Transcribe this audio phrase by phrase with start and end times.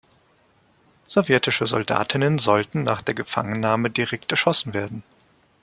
[1.07, 5.03] Sowjetische Soldatinnen sollten nach der Gefangennahme direkt erschossen werden.